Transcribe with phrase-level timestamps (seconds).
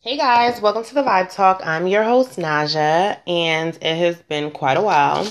[0.00, 1.60] Hey guys, welcome to the Vibe Talk.
[1.64, 5.26] I'm your host Naja, and it has been quite a while.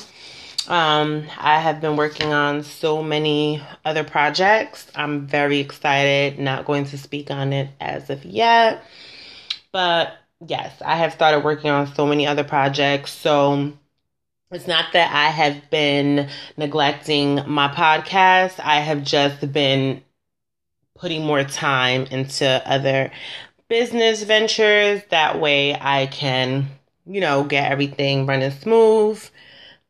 [0.67, 4.91] Um, I have been working on so many other projects.
[4.93, 6.37] I'm very excited.
[6.37, 8.83] Not going to speak on it as of yet,
[9.71, 13.13] but yes, I have started working on so many other projects.
[13.13, 13.71] So
[14.51, 16.27] it's not that I have been
[16.57, 18.59] neglecting my podcast.
[18.61, 20.03] I have just been
[20.97, 23.11] putting more time into other
[23.69, 25.01] business ventures.
[25.09, 26.67] That way I can,
[27.05, 29.23] you know, get everything running smooth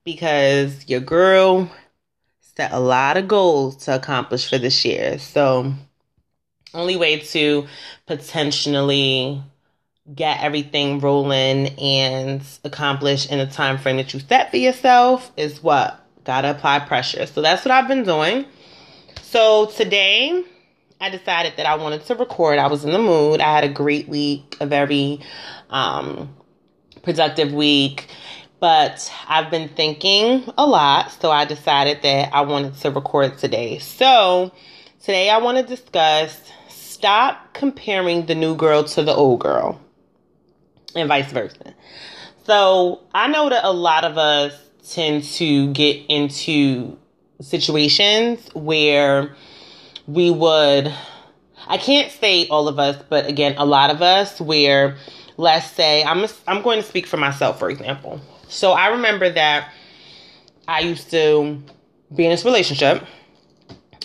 [0.03, 1.69] because your girl
[2.39, 5.19] set a lot of goals to accomplish for this year.
[5.19, 5.73] So,
[6.73, 7.67] only way to
[8.05, 9.41] potentially
[10.13, 15.61] get everything rolling and accomplish in the time frame that you set for yourself is
[15.61, 17.25] what gotta apply pressure.
[17.25, 18.45] So that's what I've been doing.
[19.21, 20.43] So today
[20.99, 22.57] I decided that I wanted to record.
[22.57, 23.39] I was in the mood.
[23.39, 25.19] I had a great week, a very
[25.69, 26.35] um,
[27.03, 28.07] productive week,
[28.59, 33.77] but I've been thinking a lot, so I decided that I wanted to record today.
[33.77, 34.51] So,
[35.01, 39.79] today I want to discuss stop comparing the new girl to the old girl,
[40.95, 41.75] and vice versa.
[42.45, 46.97] So, I know that a lot of us tend to get into
[47.39, 49.35] situations where
[50.07, 50.93] we would
[51.67, 54.97] I can't say all of us, but again, a lot of us where
[55.35, 58.21] let's say I'm I'm going to speak for myself for example.
[58.47, 59.71] So I remember that
[60.67, 61.61] I used to
[62.15, 63.05] be in this relationship.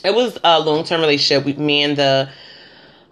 [0.05, 2.29] It was a long-term relationship with me and the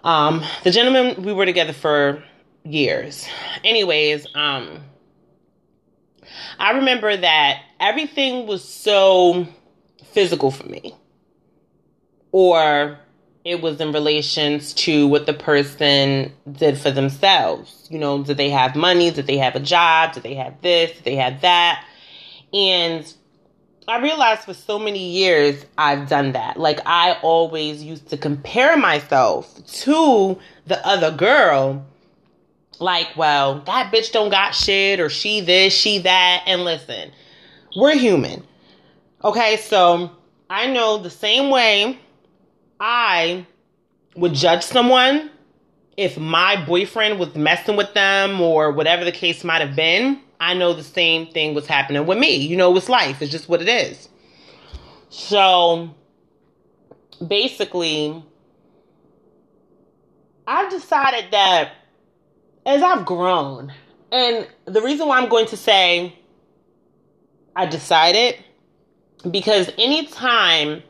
[0.02, 2.22] um the gentleman we were together for
[2.64, 3.28] years.
[3.62, 4.80] Anyways, um
[6.58, 9.46] I remember that everything was so
[10.12, 10.94] physical for me
[12.32, 12.98] or
[13.44, 17.86] it was in relations to what the person did for themselves.
[17.90, 19.10] You know, did they have money?
[19.10, 20.12] Did they have a job?
[20.12, 20.92] Did they have this?
[20.92, 21.84] Did they have that?
[22.52, 23.12] And
[23.88, 26.58] I realized for so many years I've done that.
[26.58, 31.86] Like I always used to compare myself to the other girl.
[32.78, 36.44] Like, well, that bitch don't got shit or she this, she that.
[36.46, 37.10] And listen,
[37.76, 38.44] we're human.
[39.24, 40.12] Okay, so
[40.48, 41.98] I know the same way
[42.80, 43.46] I
[44.16, 45.30] would judge someone
[45.96, 50.20] if my boyfriend was messing with them or whatever the case might have been.
[50.40, 52.36] I know the same thing was happening with me.
[52.36, 54.08] You know, it's life, it's just what it is.
[55.10, 55.94] So
[57.26, 58.24] basically,
[60.46, 61.72] I've decided that
[62.64, 63.72] as I've grown,
[64.10, 66.18] and the reason why I'm going to say
[67.54, 68.36] I decided
[69.30, 70.82] because anytime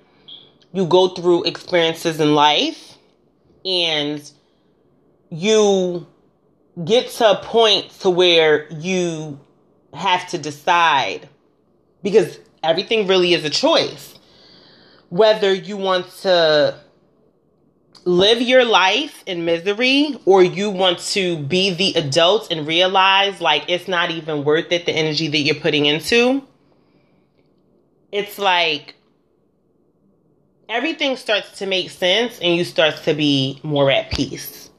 [0.72, 2.96] you go through experiences in life
[3.64, 4.30] and
[5.30, 6.06] you
[6.84, 9.38] get to a point to where you
[9.92, 11.28] have to decide
[12.02, 14.18] because everything really is a choice.
[15.08, 16.78] Whether you want to
[18.04, 23.64] live your life in misery or you want to be the adult and realize like
[23.68, 26.42] it's not even worth it the energy that you're putting into
[28.10, 28.94] it's like
[30.70, 34.70] everything starts to make sense and you start to be more at peace.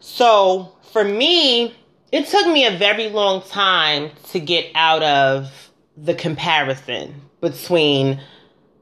[0.00, 1.74] So for me,
[2.12, 8.20] it took me a very long time to get out of the comparison between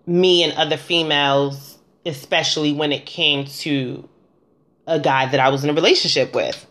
[0.06, 4.06] me and other females, especially when it came to
[4.87, 6.66] a guy that I was in a relationship with.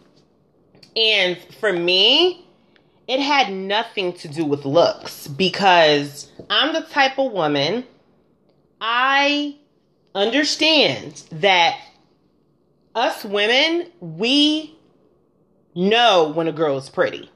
[0.95, 2.45] And for me,
[3.07, 7.85] it had nothing to do with looks because I'm the type of woman
[8.85, 9.55] I
[10.13, 11.79] understand that
[12.93, 14.77] us women, we
[15.73, 17.31] know when a girl is pretty.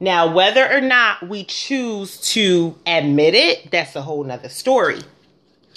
[0.00, 5.02] Now, whether or not we choose to admit it, that's a whole nother story.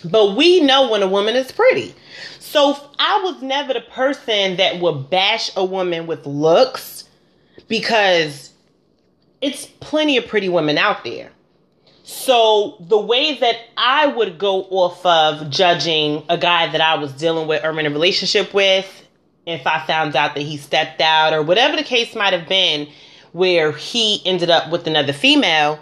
[0.03, 1.93] But we know when a woman is pretty.
[2.39, 7.03] So I was never the person that would bash a woman with looks
[7.67, 8.53] because
[9.39, 11.29] it's plenty of pretty women out there.
[12.07, 17.11] So the way that I would go off of judging a guy that I was
[17.13, 19.07] dealing with or in a relationship with,
[19.47, 22.87] if I found out that he stepped out or whatever the case might have been,
[23.31, 25.79] where he ended up with another female,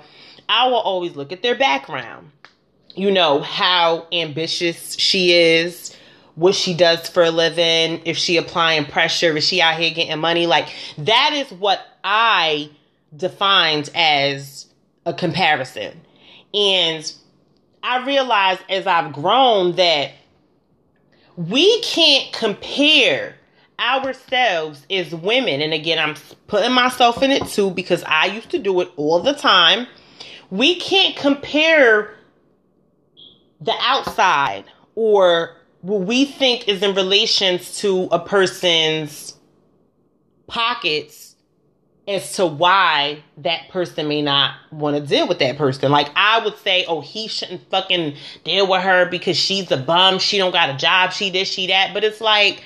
[0.47, 2.31] I will always look at their background.
[2.95, 5.93] You know, how ambitious she is,
[6.35, 10.19] what she does for a living, if she applying pressure, is she out here getting
[10.19, 10.47] money?
[10.47, 12.69] Like that is what I
[13.13, 14.67] defined as
[15.05, 15.99] a comparison.
[16.53, 17.11] And
[17.81, 20.11] I realized as I've grown that
[21.35, 23.35] we can't compare
[23.79, 26.15] ourselves as women, and again, I'm
[26.47, 29.87] putting myself in it too because I used to do it all the time.
[30.51, 32.15] We can't compare
[33.59, 34.65] the outside
[34.95, 39.35] or what we think is in relations to a person's
[40.47, 41.32] pockets
[42.07, 45.91] as to why that person may not want to deal with that person.
[45.91, 50.19] Like I would say, oh, he shouldn't fucking deal with her because she's a bum.
[50.19, 51.13] She don't got a job.
[51.13, 51.93] She this, she that.
[51.93, 52.63] But it's like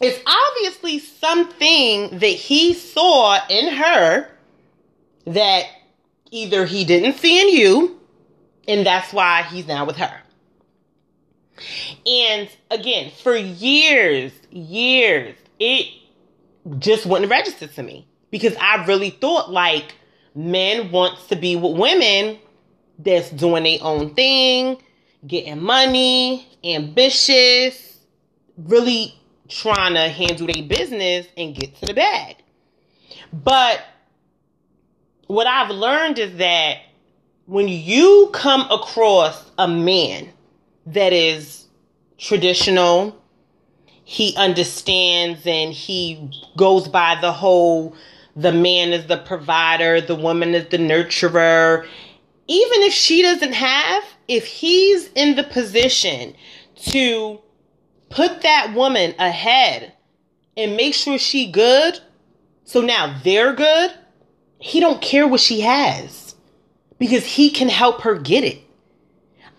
[0.00, 4.28] it's obviously something that he saw in her
[5.26, 5.64] that
[6.30, 8.00] either he didn't see in you,
[8.68, 10.20] and that's why he's now with her.
[12.06, 15.86] And again, for years, years, it
[16.78, 18.06] just wouldn't register to me
[18.36, 19.94] because I really thought like
[20.34, 22.38] men wants to be with women
[22.98, 24.76] that's doing their own thing,
[25.26, 27.98] getting money, ambitious,
[28.58, 29.14] really
[29.48, 32.36] trying to handle their business and get to the bag.
[33.32, 33.82] But
[35.26, 36.78] what I've learned is that
[37.46, 40.28] when you come across a man
[40.86, 41.66] that is
[42.18, 43.16] traditional,
[44.04, 47.96] he understands and he goes by the whole
[48.36, 51.86] the man is the provider, the woman is the nurturer.
[52.48, 56.34] Even if she doesn't have, if he's in the position
[56.76, 57.40] to
[58.10, 59.94] put that woman ahead
[60.56, 61.98] and make sure she good,
[62.64, 63.92] so now they're good,
[64.58, 66.34] he don't care what she has
[66.98, 68.60] because he can help her get it.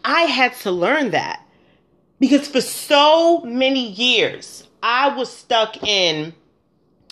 [0.06, 1.44] I had to learn that
[2.20, 6.34] because for so many years I was stuck in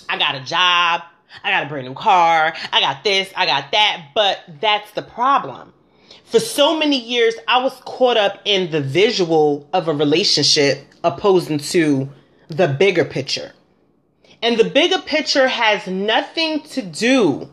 [0.07, 1.01] I got a job,
[1.43, 5.01] I got a brand new car, I got this, I got that, but that's the
[5.01, 5.73] problem.
[6.25, 11.59] For so many years I was caught up in the visual of a relationship opposing
[11.59, 12.09] to
[12.47, 13.53] the bigger picture.
[14.41, 17.49] And the bigger picture has nothing to do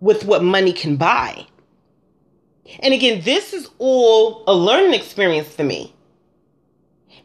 [0.00, 1.46] with what money can buy.
[2.80, 5.94] And again, this is all a learning experience for me.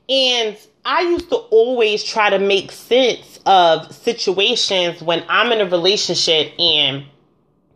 [0.08, 5.70] And I used to always try to make sense of situations when I'm in a
[5.70, 7.06] relationship and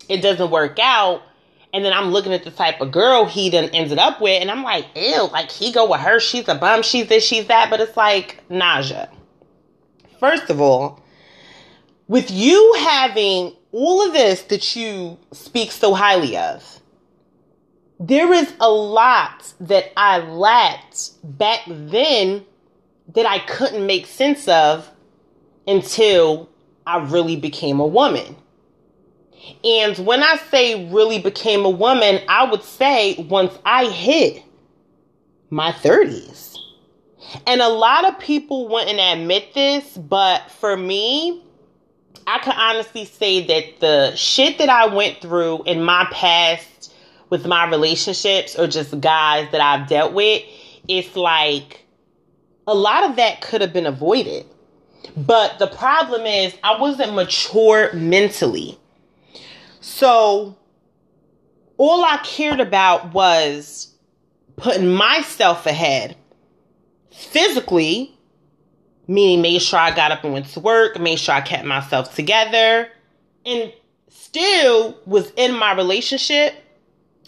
[0.09, 1.21] it doesn't work out.
[1.73, 4.51] And then I'm looking at the type of girl he then ended up with, and
[4.51, 7.71] I'm like, ew, like he go with her, she's a bum, she's this, she's that.
[7.71, 9.09] But it's like, Naja.
[10.19, 11.03] First of all,
[12.07, 16.79] with you having all of this that you speak so highly of,
[17.99, 22.45] there is a lot that I lacked back then
[23.09, 24.89] that I couldn't make sense of
[25.67, 26.49] until
[26.85, 28.35] I really became a woman.
[29.63, 34.43] And when I say really became a woman, I would say once I hit
[35.49, 36.57] my 30s.
[37.47, 41.43] And a lot of people wouldn't admit this, but for me,
[42.27, 46.93] I can honestly say that the shit that I went through in my past
[47.29, 50.43] with my relationships or just guys that I've dealt with,
[50.87, 51.82] it's like
[52.67, 54.45] a lot of that could have been avoided.
[55.17, 58.79] But the problem is, I wasn't mature mentally.
[59.81, 60.57] So,
[61.77, 63.93] all I cared about was
[64.55, 66.15] putting myself ahead
[67.11, 68.13] physically
[69.07, 72.15] meaning made sure I got up and went to work, made sure I kept myself
[72.15, 72.89] together,
[73.45, 73.73] and
[74.09, 76.55] still was in my relationship,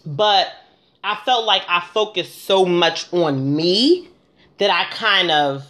[0.05, 0.47] but
[1.03, 4.09] I felt like I focused so much on me
[4.57, 5.65] that I kind of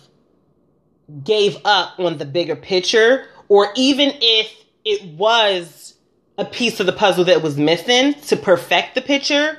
[1.24, 4.52] gave up on the bigger picture, or even if
[4.84, 5.96] it was
[6.38, 9.58] a piece of the puzzle that was missing to perfect the picture,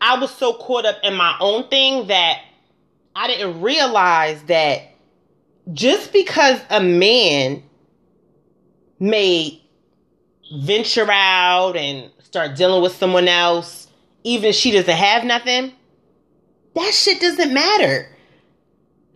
[0.00, 2.40] I was so caught up in my own thing that
[3.14, 4.82] I didn't realize that
[5.72, 7.62] just because a man
[8.98, 9.62] may
[10.60, 13.88] venture out and start dealing with someone else,
[14.24, 15.72] even if she doesn't have nothing,
[16.74, 18.08] that shit doesn't matter.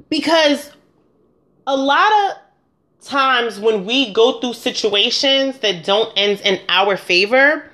[0.08, 0.70] Because
[1.66, 7.70] a lot of times when we go through situations that don't end in our favor,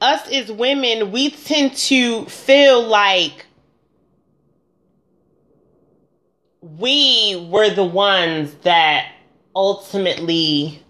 [0.00, 3.46] us as women, we tend to feel like
[6.60, 9.12] we were the ones that
[9.54, 10.82] ultimately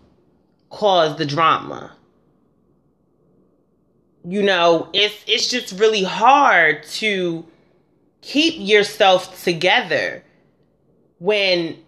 [0.71, 1.93] caused the drama.
[4.27, 7.45] You know, it's it's just really hard to
[8.23, 10.24] keep yourself together
[11.19, 11.79] when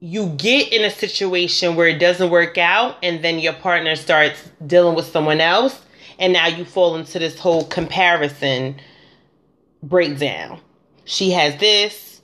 [0.00, 4.50] you get in a situation where it doesn't work out and then your partner starts
[4.66, 5.82] dealing with someone else
[6.18, 8.78] and now you fall into this whole comparison
[9.82, 10.60] breakdown.
[11.04, 12.20] She has this,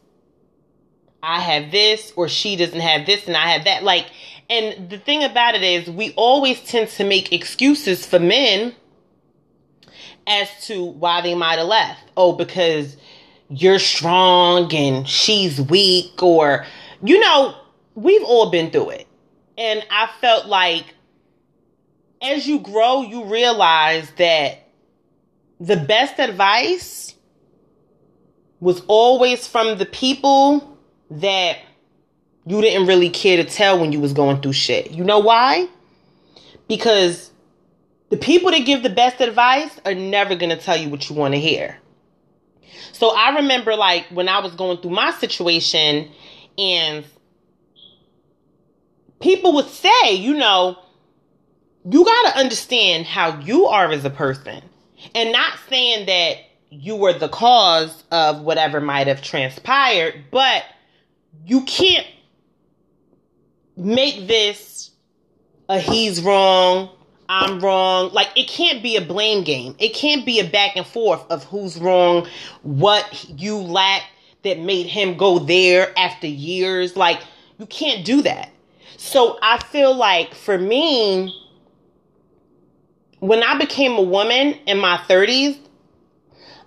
[1.23, 3.83] I have this or she doesn't have this and I have that.
[3.83, 4.07] Like,
[4.51, 8.75] and the thing about it is, we always tend to make excuses for men
[10.27, 12.11] as to why they might have left.
[12.17, 12.97] Oh, because
[13.53, 16.65] you're strong and she's weak, or,
[17.03, 17.55] you know,
[17.95, 19.07] we've all been through it.
[19.59, 20.95] And I felt like
[22.23, 24.69] as you grow, you realize that
[25.61, 27.15] the best advice
[28.61, 30.79] was always from the people
[31.11, 31.59] that
[32.47, 34.93] you didn't really care to tell when you was going through shit.
[34.93, 35.69] You know why?
[36.69, 37.31] Because
[38.09, 41.17] the people that give the best advice are never going to tell you what you
[41.17, 41.77] want to hear.
[42.93, 46.11] So I remember like when I was going through my situation
[46.59, 47.05] and
[49.21, 50.79] people would say, you know,
[51.91, 54.63] you got to understand how you are as a person.
[55.15, 56.37] And not saying that
[56.71, 60.65] you were the cause of whatever might have transpired, but
[61.45, 62.07] you can't
[63.77, 64.91] make this
[65.69, 66.91] a he's wrong,
[67.29, 68.11] I'm wrong.
[68.13, 69.75] Like it can't be a blame game.
[69.79, 72.27] It can't be a back and forth of who's wrong,
[72.63, 74.03] what you lack
[74.43, 76.97] that made him go there after years.
[76.97, 77.21] Like
[77.59, 78.51] you can't do that.
[78.97, 81.35] So I feel like for me,
[83.21, 85.59] when I became a woman in my 30s,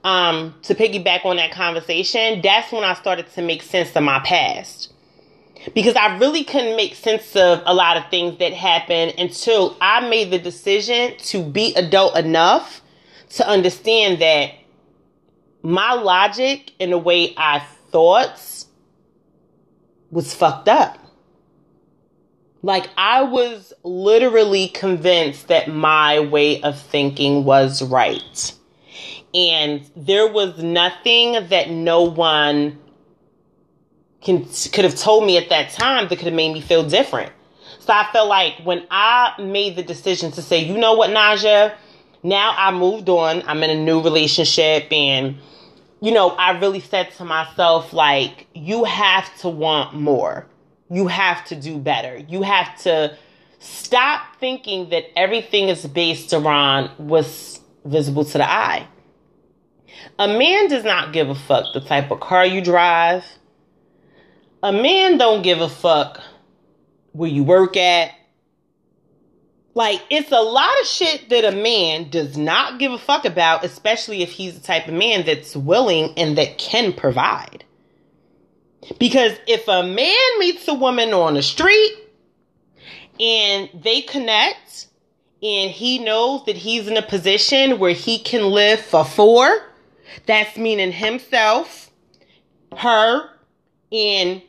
[0.05, 4.19] um, to piggyback on that conversation, that's when I started to make sense of my
[4.19, 4.93] past.
[5.74, 10.07] Because I really couldn't make sense of a lot of things that happened until I
[10.07, 12.81] made the decision to be adult enough
[13.31, 14.51] to understand that
[15.63, 18.65] my logic and the way I thought
[20.12, 21.00] was fucked up.
[22.62, 28.53] Like, I was literally convinced that my way of thinking was right.
[29.34, 32.79] And there was nothing that no one
[34.25, 37.32] can, could have told me at that time that could have made me feel different.
[37.79, 41.74] So I felt like when I made the decision to say, you know what, Naja,
[42.24, 43.44] now I moved on.
[43.46, 45.38] I'm in a new relationship and
[46.01, 50.46] you know, I really said to myself, like, you have to want more
[50.89, 52.17] you have to do better.
[52.17, 53.17] You have to
[53.60, 58.88] stop thinking that everything is based around what's visible to the eye.
[60.20, 63.25] A man does not give a fuck the type of car you drive.
[64.63, 66.21] A man don't give a fuck
[67.12, 68.12] where you work at.
[69.74, 73.65] Like, it's a lot of shit that a man does not give a fuck about,
[73.65, 77.65] especially if he's the type of man that's willing and that can provide.
[79.00, 81.93] Because if a man meets a woman on the street
[83.19, 84.88] and they connect
[85.43, 89.62] and he knows that he's in a position where he can live for four,
[90.25, 91.91] that's meaning himself,
[92.77, 93.29] her,
[93.95, 94.41] and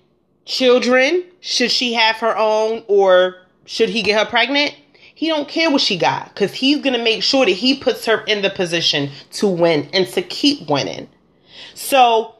[0.44, 4.74] children, should she have her own or should he get her pregnant?
[5.14, 8.04] He don't care what she got because he's going to make sure that he puts
[8.06, 11.08] her in the position to win and to keep winning.
[11.74, 12.34] So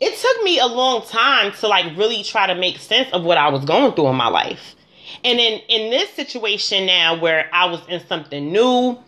[0.00, 3.38] it took me a long time to like really try to make sense of what
[3.38, 4.74] I was going through in my life.
[5.22, 8.98] And in in this situation now where I was in something new,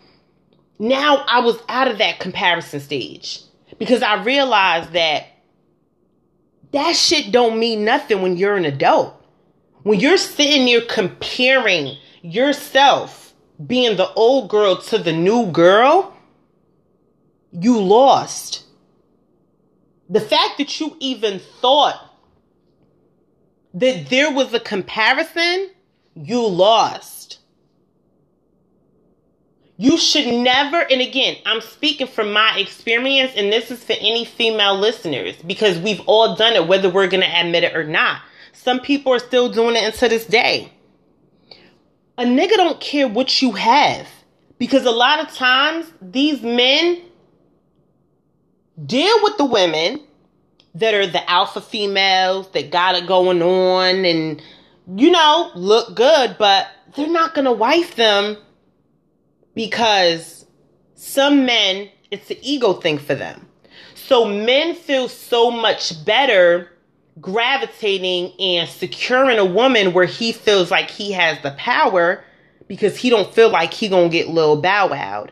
[0.78, 3.40] now I was out of that comparison stage
[3.78, 5.26] because I realized that
[6.76, 9.14] that shit don't mean nothing when you're an adult.
[9.82, 16.14] When you're sitting there comparing yourself being the old girl to the new girl,
[17.52, 18.64] you lost
[20.08, 22.00] the fact that you even thought
[23.74, 25.70] that there was a comparison,
[26.14, 27.15] you lost.
[29.78, 34.24] You should never, and again, I'm speaking from my experience, and this is for any
[34.24, 38.22] female listeners because we've all done it, whether we're going to admit it or not.
[38.52, 40.72] Some people are still doing it until this day.
[42.16, 44.08] A nigga don't care what you have
[44.58, 47.02] because a lot of times these men
[48.86, 50.00] deal with the women
[50.74, 54.42] that are the alpha females that got it going on and,
[54.96, 58.38] you know, look good, but they're not going to wife them
[59.56, 60.46] because
[60.94, 63.48] some men, it's the ego thing for them.
[63.94, 66.70] So men feel so much better
[67.20, 72.22] gravitating and securing a woman where he feels like he has the power
[72.68, 75.30] because he don't feel like he gonna get little bow wowed.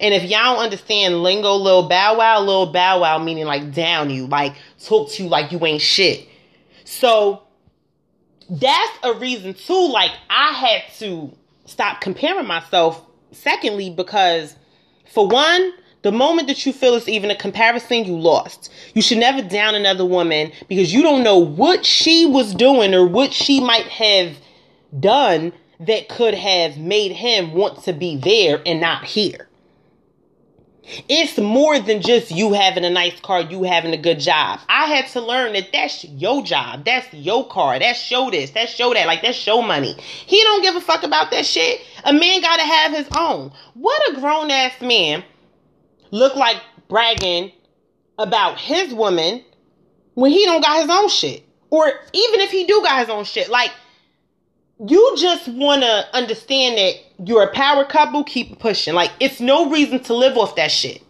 [0.00, 4.10] And if y'all don't understand lingo, little bow wow, little bow wow meaning like down
[4.10, 6.26] you, like talk to you like you ain't shit.
[6.84, 7.42] So
[8.48, 9.88] that's a reason too.
[9.92, 13.04] Like I had to stop comparing myself.
[13.32, 14.56] Secondly, because
[15.06, 18.72] for one, The moment that you feel it's even a comparison, you lost.
[18.94, 23.06] You should never down another woman because you don't know what she was doing or
[23.06, 24.36] what she might have
[25.00, 29.47] done that could have made him want to be there and not here.
[31.08, 34.60] It's more than just you having a nice car, you having a good job.
[34.68, 38.78] I had to learn that that's your job, that's your car, that's your this, that's
[38.78, 39.94] your that, like that's your money.
[39.98, 41.80] He don't give a fuck about that shit.
[42.04, 43.52] A man gotta have his own.
[43.74, 45.24] What a grown ass man
[46.10, 46.56] look like
[46.88, 47.52] bragging
[48.18, 49.44] about his woman
[50.14, 51.44] when he don't got his own shit.
[51.70, 53.50] Or even if he do got his own shit.
[53.50, 53.70] Like
[54.86, 56.94] you just want to understand that
[57.24, 58.94] you're a power couple, keep pushing.
[58.94, 61.02] Like, it's no reason to live off that shit.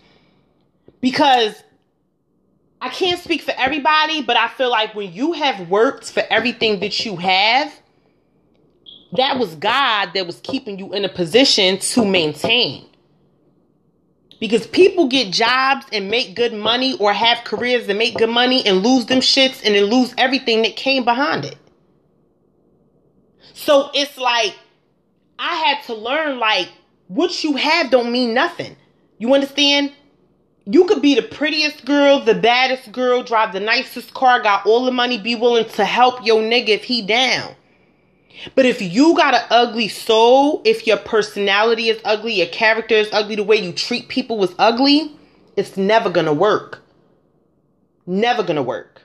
[1.00, 1.54] Because
[2.80, 6.80] I can't speak for everybody, but I feel like when you have worked for everything
[6.80, 7.72] that you have,
[9.12, 12.86] that was God that was keeping you in a position to maintain.
[14.40, 18.64] Because people get jobs and make good money or have careers and make good money
[18.64, 21.56] and lose them shits and then lose everything that came behind it.
[23.54, 24.54] So it's like
[25.38, 26.68] I had to learn like
[27.08, 28.76] what you have don't mean nothing.
[29.18, 29.92] You understand?
[30.66, 34.84] You could be the prettiest girl, the baddest girl, drive the nicest car, got all
[34.84, 37.54] the money, be willing to help your nigga if he down.
[38.54, 43.08] But if you got an ugly soul, if your personality is ugly, your character is
[43.12, 45.16] ugly, the way you treat people is ugly,
[45.56, 46.82] it's never gonna work.
[48.06, 49.02] Never gonna work.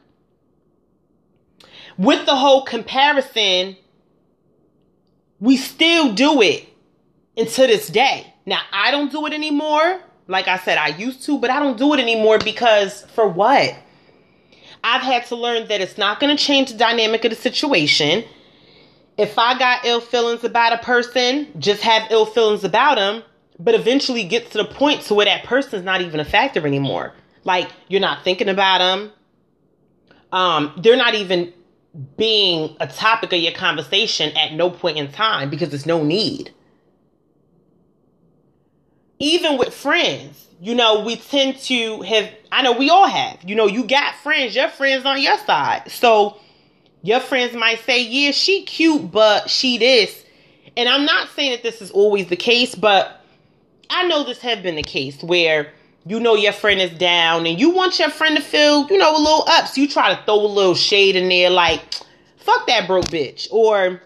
[1.97, 3.77] With the whole comparison,
[5.43, 6.65] we still do it
[7.35, 8.33] until this day.
[8.45, 9.99] Now, I don't do it anymore.
[10.29, 13.75] Like I said, I used to, but I don't do it anymore because for what?
[14.85, 18.23] I've had to learn that it's not going to change the dynamic of the situation.
[19.17, 23.21] If I got ill feelings about a person, just have ill feelings about them,
[23.59, 27.13] but eventually get to the point to where that person's not even a factor anymore.
[27.43, 29.11] Like you're not thinking about them.
[30.31, 31.53] Um, they're not even
[32.17, 36.51] being a topic of your conversation at no point in time because there's no need.
[39.19, 43.55] Even with friends, you know, we tend to have, I know we all have, you
[43.55, 45.91] know, you got friends, your friends on your side.
[45.91, 46.37] So
[47.03, 50.25] your friends might say, yeah, she cute, but she this.
[50.75, 53.23] And I'm not saying that this is always the case, but
[53.89, 55.71] I know this have been the case where
[56.05, 59.15] you know your friend is down and you want your friend to feel, you know,
[59.15, 59.67] a little up.
[59.67, 61.81] So you try to throw a little shade in there like,
[62.37, 63.47] fuck that broke bitch.
[63.51, 64.01] Or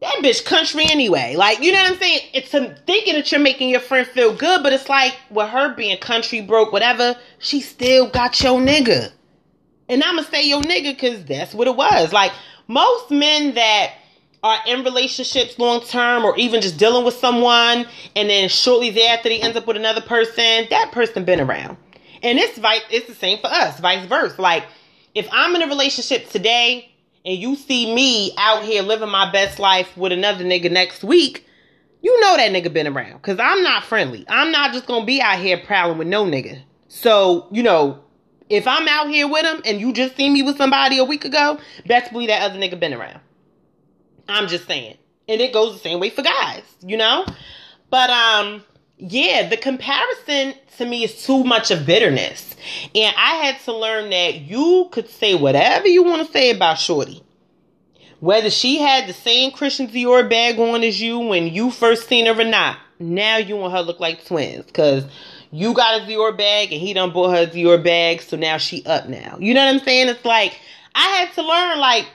[0.00, 1.34] that bitch country anyway.
[1.36, 2.20] Like, you know what I'm saying?
[2.32, 5.74] It's a, thinking that you're making your friend feel good, but it's like with her
[5.74, 9.10] being country broke, whatever, she still got your nigga.
[9.88, 12.12] And I'ma say your nigga because that's what it was.
[12.12, 12.32] Like
[12.68, 13.92] most men that
[14.46, 19.28] are in relationships long term or even just dealing with someone and then shortly thereafter
[19.28, 21.76] they ends up with another person, that person been around.
[22.22, 24.40] And it's vice it's the same for us, vice versa.
[24.40, 24.64] Like
[25.14, 26.90] if I'm in a relationship today
[27.24, 31.46] and you see me out here living my best life with another nigga next week,
[32.02, 33.20] you know that nigga been around.
[33.22, 34.24] Cause I'm not friendly.
[34.28, 36.62] I'm not just gonna be out here prowling with no nigga.
[36.88, 38.02] So, you know,
[38.48, 41.24] if I'm out here with him and you just seen me with somebody a week
[41.24, 43.20] ago, best believe that other nigga been around.
[44.28, 44.96] I'm just saying.
[45.28, 47.26] And it goes the same way for guys, you know?
[47.90, 48.62] But um
[48.98, 52.56] yeah, the comparison to me is too much of bitterness.
[52.94, 56.78] And I had to learn that you could say whatever you want to say about
[56.78, 57.22] Shorty.
[58.20, 62.24] Whether she had the same Christian Dior bag on as you when you first seen
[62.26, 64.64] her or not, now you and her look like twins.
[64.72, 65.04] Cause
[65.50, 68.84] you got a Dior bag and he done bought her Dior bag, so now she
[68.86, 69.36] up now.
[69.38, 70.08] You know what I'm saying?
[70.08, 70.58] It's like
[70.94, 72.06] I had to learn like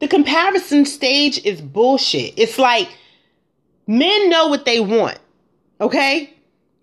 [0.00, 2.34] the comparison stage is bullshit.
[2.36, 2.88] It's like
[3.86, 5.18] men know what they want,
[5.80, 6.32] okay?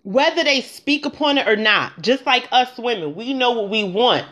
[0.02, 3.84] Whether they speak upon it or not, just like us women, we know what we
[3.84, 4.26] want.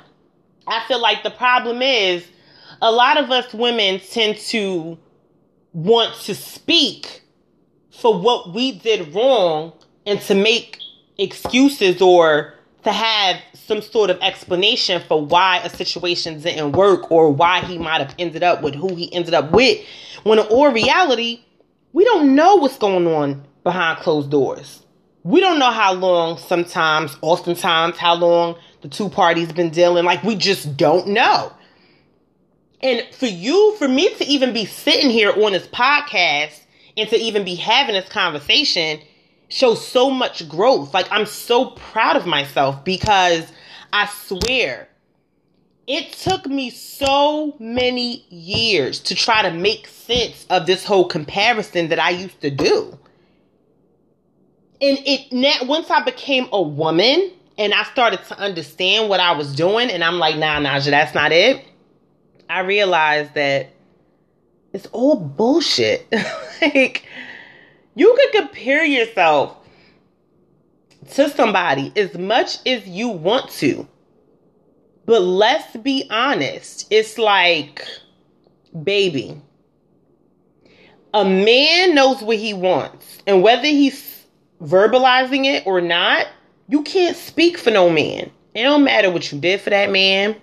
[0.66, 2.25] I feel like the problem is
[2.81, 4.99] a lot of us women tend to
[5.73, 7.23] want to speak
[7.90, 9.73] for what we did wrong
[10.07, 10.79] and to make
[11.18, 12.54] excuses or
[12.85, 17.79] to have some sort of explanation for why a situation didn't work or why he
[17.79, 19.85] might have ended up with who he ended up with.
[20.23, 21.40] When in all reality,
[21.92, 24.83] we don't know what's going on behind closed doors.
[25.23, 30.05] We don't know how long, sometimes, oftentimes, how long the two parties been dealing.
[30.05, 31.51] Like, we just don't know.
[32.83, 36.61] And for you, for me to even be sitting here on this podcast
[36.99, 39.01] and to even be having this conversation
[39.55, 40.93] shows so much growth.
[40.93, 43.51] Like I'm so proud of myself because
[43.93, 44.88] I swear
[45.87, 51.88] it took me so many years to try to make sense of this whole comparison
[51.88, 52.99] that I used to do.
[54.81, 59.33] And it now once I became a woman and I started to understand what I
[59.33, 61.64] was doing, and I'm like, nah, Naja, that's not it.
[62.51, 63.71] I realized that
[64.73, 66.12] it's all bullshit.
[66.61, 67.07] like,
[67.94, 69.57] you could compare yourself
[71.12, 73.87] to somebody as much as you want to.
[75.07, 76.87] But let's be honest.
[76.90, 77.85] It's like,
[78.83, 79.40] baby,
[81.12, 83.22] a man knows what he wants.
[83.26, 84.24] And whether he's
[84.62, 86.26] verbalizing it or not,
[86.68, 88.30] you can't speak for no man.
[88.54, 90.37] It don't matter what you did for that man.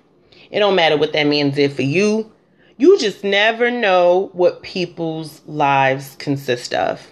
[0.51, 2.31] It don't matter what that man did for you.
[2.77, 7.07] You just never know what people's lives consist of.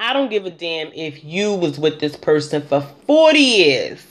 [0.00, 4.02] I don't give a damn if you was with this person for 40 years.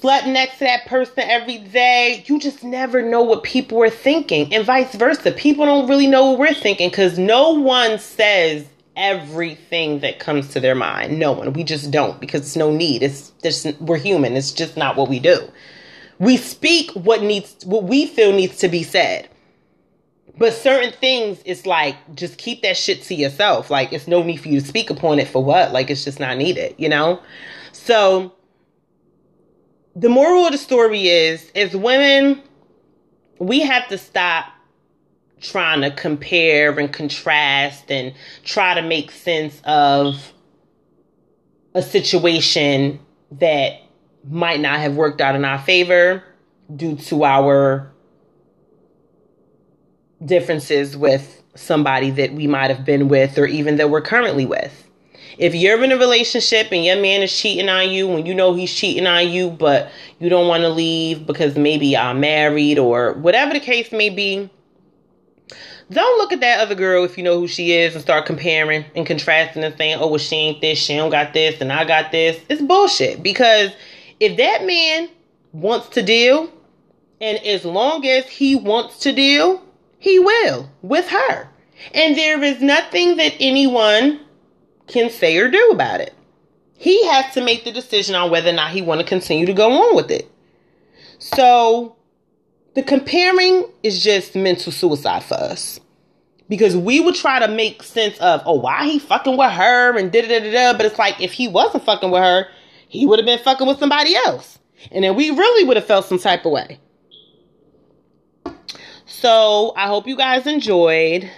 [0.00, 2.24] Slept next to that person every day.
[2.26, 4.54] You just never know what people are thinking.
[4.54, 5.32] And vice versa.
[5.32, 8.64] People don't really know what we're thinking because no one says
[8.96, 11.18] everything that comes to their mind.
[11.18, 11.52] No one.
[11.52, 13.02] We just don't because it's no need.
[13.02, 14.34] It's just we're human.
[14.34, 15.46] It's just not what we do.
[16.20, 19.28] We speak what needs what we feel needs to be said.
[20.38, 23.70] But certain things, it's like just keep that shit to yourself.
[23.70, 25.72] Like it's no need for you to speak upon it for what?
[25.72, 27.20] Like it's just not needed, you know?
[27.72, 28.32] So
[29.96, 32.40] the moral of the story is as women,
[33.40, 34.46] we have to stop
[35.40, 40.32] trying to compare and contrast and try to make sense of
[41.74, 43.00] a situation
[43.32, 43.80] that
[44.28, 46.22] might not have worked out in our favor
[46.74, 47.92] due to our
[50.24, 54.84] differences with somebody that we might have been with or even that we're currently with.
[55.38, 58.54] If you're in a relationship and your man is cheating on you when you know
[58.54, 63.12] he's cheating on you, but you don't want to leave because maybe y'all married or
[63.14, 64.50] whatever the case may be,
[65.90, 68.84] don't look at that other girl if you know who she is and start comparing
[68.94, 71.84] and contrasting and saying, oh, well, she ain't this, she don't got this, and I
[71.84, 72.38] got this.
[72.48, 73.70] It's bullshit because
[74.20, 75.08] if that man
[75.52, 76.52] wants to deal,
[77.20, 79.62] and as long as he wants to deal,
[79.98, 81.48] he will with her.
[81.94, 84.20] And there is nothing that anyone
[84.86, 86.14] can say or do about it.
[86.76, 89.52] He has to make the decision on whether or not he want to continue to
[89.52, 90.30] go on with it.
[91.18, 91.96] So
[92.74, 95.80] the comparing is just mental suicide for us.
[96.48, 100.10] Because we would try to make sense of, oh, why he fucking with her and
[100.10, 100.76] da da da da.
[100.76, 102.46] But it's like if he wasn't fucking with her,
[102.88, 104.58] he would have been fucking with somebody else.
[104.90, 106.78] And then we really would have felt some type of way.
[109.20, 111.28] So I hope you guys enjoyed.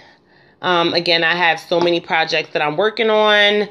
[0.61, 3.67] Um, again, I have so many projects that I'm working on.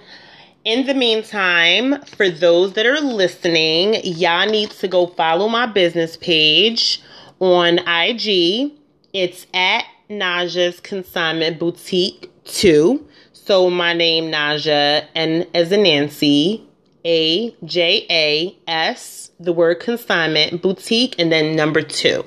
[0.64, 6.16] In the meantime, for those that are listening, y'all need to go follow my business
[6.16, 7.00] page
[7.38, 8.72] on IG.
[9.12, 13.06] It's at Naja's Consignment Boutique 2.
[13.32, 16.66] So my name Naja and as a Nancy,
[17.04, 22.24] A J A S, the word consignment boutique, and then number two.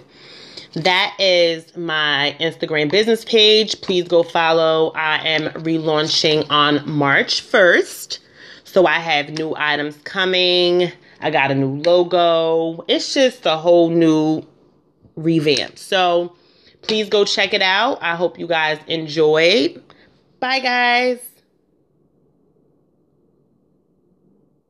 [0.73, 3.79] That is my Instagram business page.
[3.81, 4.91] Please go follow.
[4.95, 8.19] I am relaunching on March 1st.
[8.63, 10.91] So I have new items coming.
[11.21, 12.83] I got a new logo.
[12.87, 14.43] It's just a whole new
[15.15, 15.77] revamp.
[15.77, 16.35] So
[16.81, 17.99] please go check it out.
[18.01, 19.81] I hope you guys enjoyed.
[20.39, 21.19] Bye, guys.